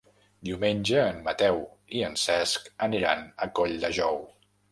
Diumenge 0.47 1.03
en 1.09 1.19
Mateu 1.27 1.59
i 1.99 2.01
en 2.09 2.17
Cesc 2.23 2.65
aniran 2.87 3.23
a 3.47 3.51
Colldejou. 3.61 4.21